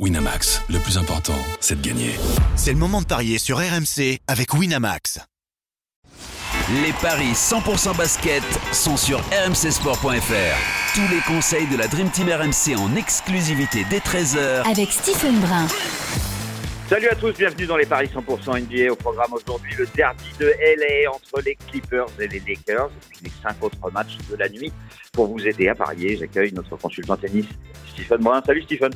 [0.00, 2.16] Winamax, le plus important, c'est de gagner.
[2.56, 5.20] C'est le moment de parier sur RMC avec Winamax.
[6.82, 10.94] Les paris 100% basket sont sur rmcsport.fr.
[10.94, 15.68] Tous les conseils de la Dream Team RMC en exclusivité dès 13h avec Stephen Brun.
[16.88, 18.92] Salut à tous, bienvenue dans les paris 100% NBA.
[18.92, 23.20] Au programme aujourd'hui, le derby de LA entre les Clippers et les Lakers, et puis
[23.22, 24.72] les cinq autres matchs de la nuit.
[25.12, 27.46] Pour vous aider à parier, j'accueille notre consultant tennis,
[27.92, 28.42] Stephen Brun.
[28.44, 28.90] Salut Stephen.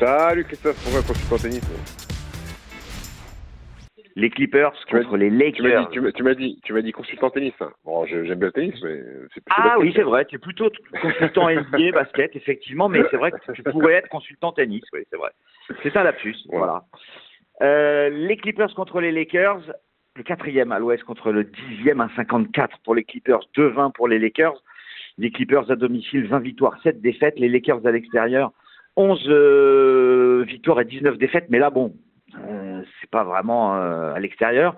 [0.00, 1.60] Salut Christophe, pourquoi consultant tennis
[4.16, 5.90] Les Clippers contre les Lakers.
[5.90, 7.52] Tu m'as dit, tu m'as dit, consultant tennis.
[7.60, 7.70] Hein.
[7.84, 9.02] Bon, j'aime bien le tennis, mais
[9.34, 10.24] c'est Ah oui, c'est vrai.
[10.24, 10.70] Tu es plutôt
[11.02, 14.82] consultant NBA basket, effectivement, mais c'est vrai que tu pourrais être consultant tennis.
[14.94, 15.32] Oui, c'est vrai.
[15.82, 16.46] C'est ça la puce.
[16.48, 16.84] Voilà.
[17.60, 19.60] Euh, les Clippers contre les Lakers.
[20.16, 24.18] Le quatrième à l'Ouest contre le dixième à 54 pour les Clippers, 2-20 pour les
[24.18, 24.62] Lakers.
[25.18, 27.38] Les Clippers à domicile, 20 victoires, 7 défaites.
[27.38, 28.50] Les Lakers à l'extérieur,
[28.96, 31.94] 11 euh, victoires et 19 défaites, mais là, bon,
[32.34, 34.74] euh, c'est pas vraiment euh, à l'extérieur.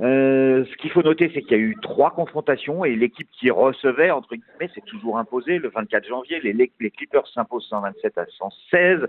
[0.00, 4.10] ce qu'il faut noter, c'est qu'il y a eu trois confrontations et l'équipe qui recevait,
[4.10, 6.40] entre guillemets, s'est toujours imposée le 24 janvier.
[6.40, 9.06] Les, Clippers s'imposent 127 à 116.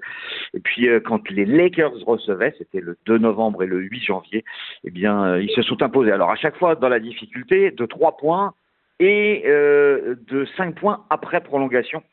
[0.53, 4.43] Et puis, quand les Lakers recevaient, c'était le 2 novembre et le 8 janvier,
[4.83, 6.11] eh bien, ils se sont imposés.
[6.11, 8.53] Alors, à chaque fois, dans la difficulté, de 3 points
[8.99, 12.03] et de 5 points après prolongation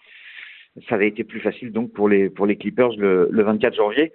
[0.89, 4.13] ça avait été plus facile donc pour les pour les Clippers le, le 24 janvier.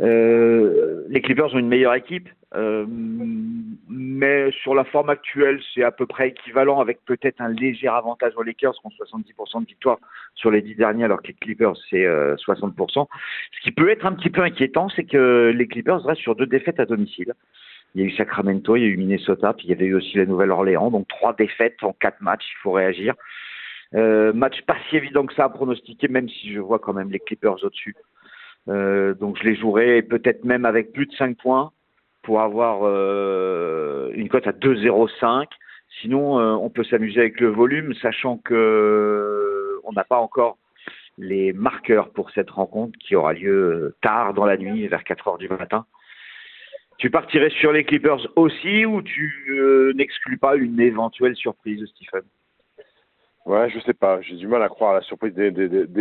[0.00, 5.90] Euh, les Clippers ont une meilleure équipe, euh, mais sur la forme actuelle, c'est à
[5.90, 9.98] peu près équivalent avec peut-être un léger avantage aux Lakers qui ont 70% de victoire
[10.34, 13.00] sur les dix derniers, alors que les Clippers c'est 60%.
[13.00, 13.04] Euh,
[13.52, 16.46] Ce qui peut être un petit peu inquiétant, c'est que les Clippers restent sur deux
[16.46, 17.34] défaites à domicile.
[17.94, 19.94] Il y a eu Sacramento, il y a eu Minnesota, puis il y avait eu
[19.94, 22.46] aussi la Nouvelle-Orléans, donc trois défaites en quatre matchs.
[22.52, 23.14] Il faut réagir.
[23.94, 27.10] Euh, match pas si évident que ça à pronostiquer, même si je vois quand même
[27.10, 27.96] les Clippers au-dessus.
[28.68, 31.72] Euh, donc je les jouerai peut-être même avec plus de 5 points
[32.22, 35.46] pour avoir euh, une cote à 2,05.
[36.00, 40.58] Sinon, euh, on peut s'amuser avec le volume, sachant que euh, on n'a pas encore
[41.18, 45.38] les marqueurs pour cette rencontre qui aura lieu tard dans la nuit, vers 4 heures
[45.38, 45.84] du matin.
[46.98, 52.22] Tu partirais sur les Clippers aussi ou tu n'exclus pas une éventuelle surprise, Stephen?
[53.50, 54.20] Ouais, je sais pas.
[54.20, 55.50] J'ai du mal à croire à la surprise des,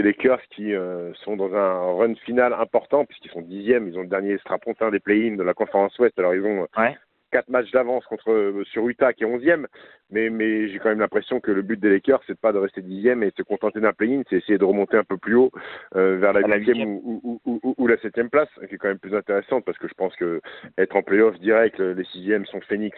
[0.04, 3.88] Lakers qui euh, sont dans un run final important puisqu'ils sont dixièmes.
[3.88, 6.14] Ils ont le dernier strapontin des play-ins de la conférence Ouest.
[6.20, 6.96] Alors ils ont ouais
[7.32, 9.66] quatre matchs d'avance contre euh, sur Utah qui est 11e,
[10.12, 12.82] mais, mais j'ai quand même l'impression que le but des Lakers, c'est pas de rester
[12.82, 15.52] dixième et de se contenter d'un play-in, c'est essayer de remonter un peu plus haut
[15.96, 19.00] euh, vers la huitième ou, ou, ou, ou, la septième place, qui est quand même
[19.00, 20.42] plus intéressante parce que je pense que
[20.78, 22.98] être en playoff direct, les sixièmes sont Phoenix,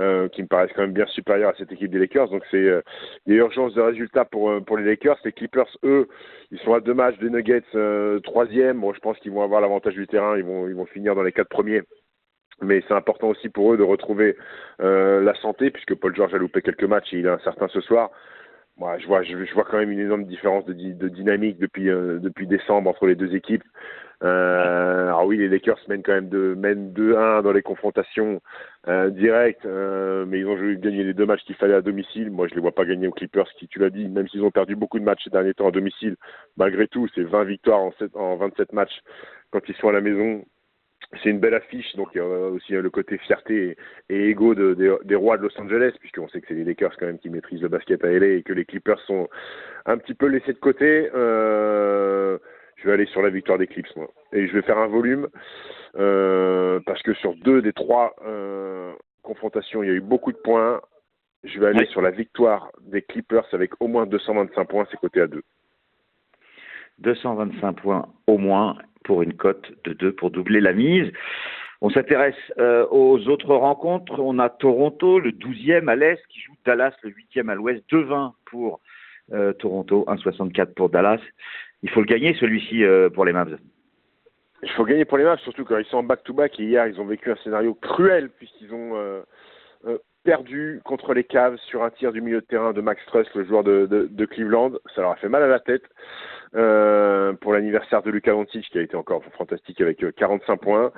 [0.00, 2.30] euh, qui me paraissent quand même bien supérieurs à cette équipe des Lakers.
[2.30, 2.80] Donc c'est euh,
[3.26, 5.18] il y a urgence de résultats pour euh, pour les Lakers.
[5.22, 6.08] Les Clippers, eux,
[6.50, 7.60] ils sont à deux matchs des Nuggets
[8.22, 8.80] troisième.
[8.80, 10.38] Bon, je pense qu'ils vont avoir l'avantage du terrain.
[10.38, 11.82] Ils vont ils vont finir dans les quatre premiers
[12.60, 14.36] mais c'est important aussi pour eux de retrouver
[14.80, 17.80] euh, la santé, puisque Paul George a loupé quelques matchs et il est incertain ce
[17.80, 18.10] soir.
[18.78, 20.72] Moi, je vois, quand même une énorme différence de,
[21.08, 23.64] dynamique depuis, euh, depuis décembre entre les deux équipes.
[24.24, 28.40] Euh, alors oui, les Lakers mènent quand même de, mènent 2-1 dans les confrontations
[29.10, 32.30] directes, mais ils ont gagné les deux matchs qu'il fallait à domicile.
[32.30, 34.50] Moi, je les vois pas gagner aux Clippers, qui tu l'as dit, même s'ils ont
[34.50, 36.16] perdu beaucoup de matchs ces derniers temps à domicile.
[36.56, 39.00] Malgré tout, c'est 20 victoires en, 7, en 27 matchs
[39.52, 40.44] quand ils sont à la maison
[41.22, 43.76] c'est une belle affiche, donc il y a aussi le côté fierté
[44.08, 47.18] et, de, des rois de Los Angeles, puisqu'on sait que c'est les Lakers quand même
[47.18, 49.28] qui maîtrisent le basket à LA et que les Clippers sont
[49.84, 51.10] un petit peu laissés de côté.
[51.14, 52.38] Euh,
[52.76, 54.08] je vais aller sur la victoire des Clips, moi.
[54.32, 55.28] Et je vais faire un volume,
[55.96, 60.38] euh, parce que sur deux des trois euh, confrontations, il y a eu beaucoup de
[60.38, 60.80] points.
[61.44, 65.20] Je vais aller sur la victoire des Clippers avec au moins 225 points, c'est coté
[65.20, 65.42] à 2.
[66.98, 71.10] 225 points au moins pour une cote de 2 pour doubler la mise.
[71.80, 74.20] On s'intéresse euh, aux autres rencontres.
[74.20, 77.82] On a Toronto, le 12e à l'Est, qui joue Dallas, le 8e à l'Ouest.
[77.90, 78.80] 2-20 pour
[79.32, 81.20] euh, Toronto, 1,64 pour Dallas.
[81.82, 83.58] Il faut le gagner, celui-ci, euh, pour les Mavs.
[84.62, 86.60] Il faut gagner pour les Mavs, surtout quand ils sont en back-to-back.
[86.60, 89.24] et hier, ils ont vécu un scénario cruel, puisqu'ils ont
[90.24, 93.44] perdu contre les Cavs sur un tir du milieu de terrain de Max Truss, le
[93.44, 94.72] joueur de, Cleveland.
[94.94, 95.84] Ça leur a fait mal à la tête.
[96.54, 100.92] Euh, pour l'anniversaire de Luka Doncic qui a été encore fantastique avec 45 euh, points.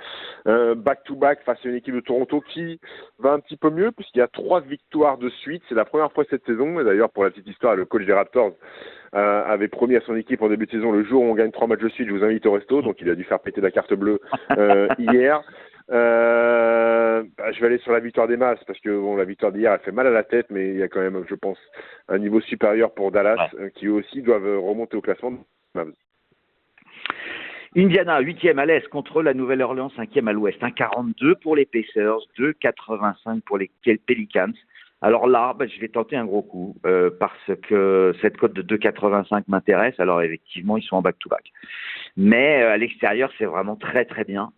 [0.49, 2.81] Euh, back to back face à une équipe de Toronto qui
[3.21, 5.62] va un petit peu mieux puisqu'il y a trois victoires de suite.
[5.69, 6.82] C'est la première fois cette saison.
[6.82, 8.55] D'ailleurs, pour la petite histoire, le coach des Raptors
[9.15, 11.53] euh, avait promis à son équipe en début de saison le jour où on gagne
[11.53, 12.82] trois matchs de suite, je vous invite au resto.
[12.82, 14.19] Donc il a dû faire péter la carte bleue
[14.59, 15.41] euh, hier.
[15.91, 19.53] Euh, bah, je vais aller sur la victoire des masses parce que bon, la victoire
[19.53, 21.59] d'hier, elle fait mal à la tête, mais il y a quand même, je pense,
[22.09, 25.33] un niveau supérieur pour Dallas euh, qui aussi doivent remonter au classement.
[27.77, 30.61] Indiana, 8e à l'est contre la Nouvelle-Orléans, 5e à l'ouest.
[30.61, 33.71] 1,42 pour les Pacers, 2,85 pour les
[34.07, 34.53] Pelicans.
[35.03, 38.63] Alors là, bah, je vais tenter un gros coup euh, parce que cette cote de
[38.63, 39.99] 2,85 m'intéresse.
[39.99, 41.53] Alors effectivement, ils sont en back-to-back.
[42.17, 44.51] Mais euh, à l'extérieur, c'est vraiment très très bien.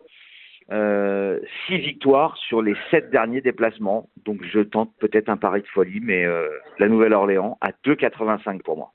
[0.69, 4.09] Euh, six victoires sur les sept derniers déplacements.
[4.25, 8.77] Donc je tente peut-être un pari de folie, mais euh, la Nouvelle-Orléans à 2,85 pour
[8.77, 8.91] moi.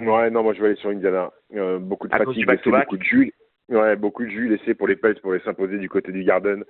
[0.00, 1.30] Ouais, non, moi je vais aller sur Indiana.
[1.54, 3.32] Euh, beaucoup de fatigue, beaucoup de jus.
[3.68, 6.64] Ouais, beaucoup de jus laissé pour les Pels pour les s'imposer du côté du Garden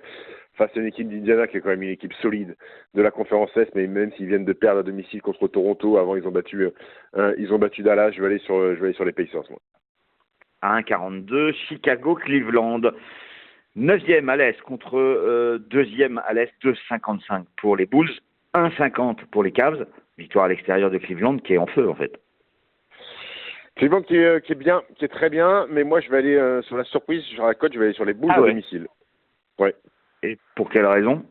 [0.53, 2.55] face à une équipe d'Indiana qui est quand même une équipe solide
[2.93, 6.15] de la conférence Est, mais même s'ils viennent de perdre à domicile contre Toronto, avant
[6.15, 6.69] ils ont battu,
[7.17, 8.11] euh, ils ont battu Dallas.
[8.11, 9.49] Je vais aller sur, je vais aller sur les Pacers.
[9.49, 9.59] Moi.
[10.61, 12.81] À 1,42, Chicago, Cleveland.
[13.77, 18.11] 9e à l'Est contre euh, 2e à l'Est, 2,55 pour les Bulls,
[18.53, 19.87] 1,50 pour les Cavs.
[20.17, 22.19] Victoire à l'extérieur de Cleveland qui est en feu en fait.
[23.75, 26.17] Cleveland qui est, euh, qui est, bien, qui est très bien, mais moi je vais
[26.17, 28.37] aller euh, sur la surprise, sur la cote, je vais aller sur les Bulls ah,
[28.37, 28.87] à domicile.
[29.57, 29.75] Ouais.
[30.21, 31.25] Et pour quelle raison?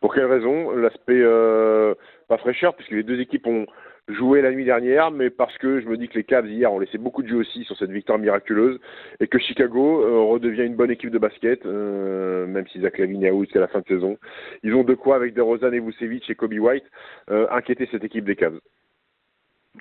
[0.00, 0.70] Pour quelle raison?
[0.72, 1.94] L'aspect euh,
[2.28, 3.66] pas fraîcheur, puisque les deux équipes ont
[4.08, 6.78] joué la nuit dernière, mais parce que je me dis que les Cavs hier ont
[6.78, 8.78] laissé beaucoup de jeux aussi sur cette victoire miraculeuse,
[9.20, 13.44] et que Chicago euh, redevient une bonne équipe de basket, euh, même s'ils acclaminent out
[13.44, 14.18] jusqu'à la fin de saison.
[14.62, 16.84] Ils ont de quoi, avec DeRozan et Vucevic et Kobe White,
[17.30, 18.60] euh, inquiéter cette équipe des Cavs.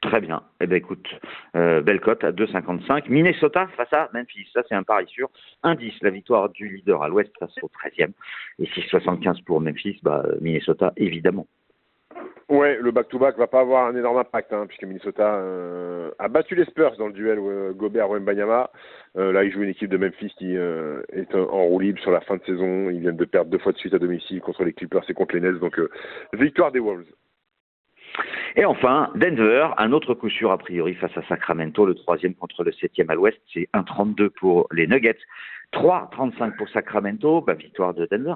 [0.02, 0.42] Très bien.
[0.60, 1.08] Eh bien, écoute,
[1.56, 3.10] euh, belle cote à 2,55.
[3.10, 4.48] Minnesota face à Memphis.
[4.52, 5.30] Ça, c'est un pari sûr.
[5.62, 8.12] Indice, la victoire du leader à l'ouest face au 13e.
[8.58, 11.48] Et 6,75 pour Memphis, bah, Minnesota, évidemment.
[12.50, 16.56] Ouais, le back-to-back va pas avoir un énorme impact, hein, puisque Minnesota euh, a battu
[16.56, 18.70] les Spurs dans le duel euh, Gobert-Wembanyama.
[19.18, 22.12] Euh, là, ils jouent une équipe de Memphis qui euh, est en roue libre sur
[22.12, 22.90] la fin de saison.
[22.90, 25.36] Ils viennent de perdre deux fois de suite à domicile contre les Clippers et contre
[25.36, 25.60] les Nets.
[25.60, 25.80] Donc,
[26.34, 27.06] victoire des Wolves.
[28.56, 32.64] Et enfin, Denver, un autre coup sûr a priori face à Sacramento, le troisième contre
[32.64, 35.18] le septième à l'ouest, c'est 1,32 pour les Nuggets,
[35.74, 38.36] 3,35 pour Sacramento, bah, victoire de Denver.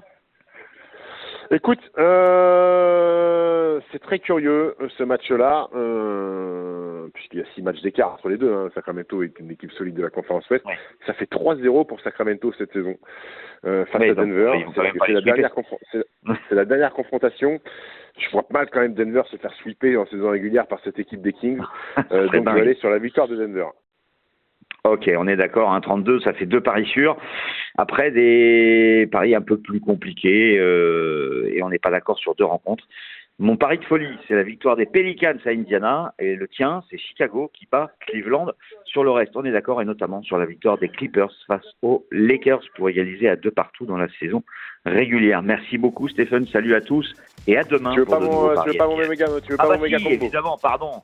[1.52, 8.30] Écoute, euh, c'est très curieux ce match-là, euh, puisqu'il y a six matchs d'écart entre
[8.30, 8.54] les deux.
[8.54, 8.70] Hein.
[8.76, 10.66] Sacramento est une équipe solide de la conférence Ouest.
[11.06, 12.96] Ça fait 3-0 pour Sacramento cette saison
[13.66, 14.66] euh, face à Denver.
[14.76, 15.52] C'est la, dernière
[16.52, 17.60] la dernière confrontation
[18.18, 21.22] je vois mal quand même Denver se faire sweeper en saison régulière par cette équipe
[21.22, 21.62] des Kings.
[22.12, 23.68] Euh, donc je vais aller sur la victoire de Denver.
[24.84, 27.18] Ok, on est d'accord, un 32, ça fait deux paris sûrs.
[27.78, 32.46] Après, des paris un peu plus compliqués, euh, et on n'est pas d'accord sur deux
[32.46, 32.88] rencontres.
[33.40, 36.98] Mon pari de folie, c'est la victoire des Pelicans à Indiana, et le tien, c'est
[36.98, 38.48] Chicago qui bat Cleveland.
[38.86, 42.08] Sur le reste, on est d'accord, et notamment sur la victoire des Clippers face aux
[42.12, 44.42] Lakers pour égaliser à deux partout dans la saison
[44.86, 45.44] régulière.
[45.44, 46.48] Merci beaucoup, Stéphane.
[46.48, 47.14] Salut à tous,
[47.46, 47.94] et à demain.
[47.94, 50.08] Tu veux pas mon, tu veux pas mon méga, tu veux ah pas bah si,
[50.08, 51.04] évidemment, pardon.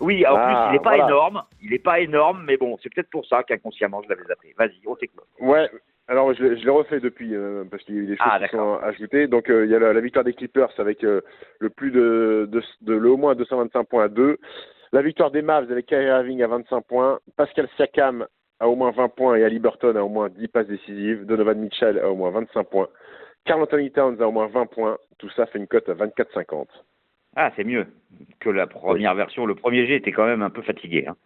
[0.00, 1.42] Oui, en plus, il n'est pas énorme.
[1.62, 4.54] Il n'est pas énorme, mais bon, c'est peut-être pour ça qu'inconsciemment je l'avais appris.
[4.56, 5.24] Vas-y, on t'écoute.
[5.38, 5.68] Ouais,
[6.06, 8.54] alors, je, l'ai refait depuis, euh, parce qu'il y a eu des choses ah, qui
[8.54, 9.26] sont ajoutées.
[9.26, 11.22] Donc, euh, il y a la, victoire des Clippers avec euh,
[11.60, 14.36] le plus de, de, de, le au moins 225 points à 2.
[14.92, 17.20] La victoire des Mavs avec Kyrie Irving à 25 points.
[17.36, 18.26] Pascal Siakam
[18.60, 21.24] à au moins 20 points et Ali Burton à au moins 10 passes décisives.
[21.24, 22.88] Donovan Mitchell à au moins 25 points.
[23.46, 24.98] Carl Anthony Towns à au moins 20 points.
[25.18, 26.66] Tout ça fait une cote à 24,50.
[27.36, 27.86] Ah, c'est mieux
[28.40, 29.46] que la première version.
[29.46, 31.06] Le premier G était quand même un peu fatigué.
[31.08, 31.16] Hein.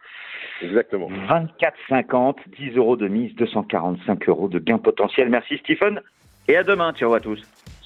[0.61, 1.09] Exactement.
[1.09, 5.29] 24,50, 10 euros de mise, 245 euros de gain potentiel.
[5.29, 6.01] Merci Stephen
[6.47, 6.93] et à demain.
[6.93, 7.41] Ciao à tous.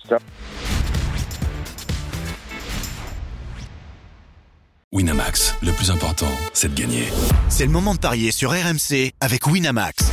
[0.07, 0.19] Ciao.
[4.91, 7.05] Winamax, le plus important, c'est de gagner.
[7.49, 10.12] C'est le moment de parier sur RMC avec Winamax.